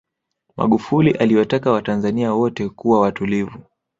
magufuli 0.57 1.11
aliwataka 1.11 1.71
watanzania 1.71 2.33
wote 2.33 2.69
kuwa 2.69 3.01
watulivu 3.01 3.59